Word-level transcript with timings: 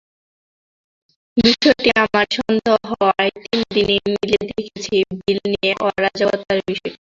বিষয়টি 1.37 1.89
আমার 2.03 2.25
সন্দেহ 2.37 2.75
হওয়ায় 2.91 3.31
তিন 3.43 3.59
দিনই 3.75 3.99
মিলিয়ে 4.07 4.41
দেখেছি 4.49 4.95
বিল 5.19 5.39
নিয়ে 5.53 5.71
অরাজকতার 5.87 6.59
বিষয়টি। 6.67 6.89